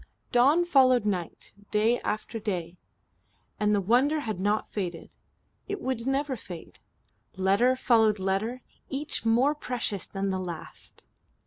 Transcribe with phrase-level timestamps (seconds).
[0.31, 2.75] Dawn followed night, day after day,
[3.59, 5.15] and the wonder had not faded.
[5.67, 6.79] It would never fade.
[7.37, 11.05] Letter followed letter, each more precious than the last.